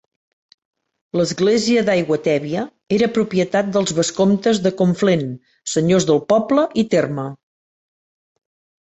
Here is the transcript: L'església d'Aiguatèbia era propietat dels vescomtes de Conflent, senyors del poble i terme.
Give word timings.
L'església 1.19 1.83
d'Aiguatèbia 1.89 2.63
era 2.99 3.11
propietat 3.19 3.71
dels 3.77 3.95
vescomtes 4.01 4.65
de 4.67 4.75
Conflent, 4.83 5.29
senyors 5.77 6.11
del 6.13 6.25
poble 6.37 6.69
i 6.85 6.89
terme. 6.99 7.31